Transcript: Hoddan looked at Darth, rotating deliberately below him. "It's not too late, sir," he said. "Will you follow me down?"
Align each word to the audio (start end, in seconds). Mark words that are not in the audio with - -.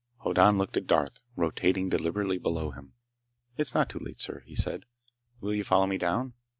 Hoddan 0.23 0.57
looked 0.57 0.77
at 0.77 0.87
Darth, 0.87 1.19
rotating 1.35 1.89
deliberately 1.89 2.39
below 2.39 2.71
him. 2.71 2.93
"It's 3.55 3.75
not 3.75 3.87
too 3.87 3.99
late, 3.99 4.19
sir," 4.19 4.41
he 4.47 4.55
said. 4.55 4.85
"Will 5.39 5.53
you 5.53 5.63
follow 5.63 5.85
me 5.85 5.99
down?" 5.99 6.33